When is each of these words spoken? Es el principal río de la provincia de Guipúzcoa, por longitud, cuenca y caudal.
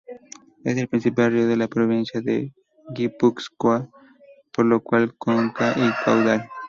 Es 0.63 0.77
el 0.79 0.87
principal 0.87 1.31
río 1.31 1.45
de 1.47 1.55
la 1.55 1.67
provincia 1.67 2.21
de 2.21 2.55
Guipúzcoa, 2.91 3.87
por 4.51 4.65
longitud, 4.65 5.13
cuenca 5.19 5.75
y 5.77 5.91
caudal. 6.03 6.49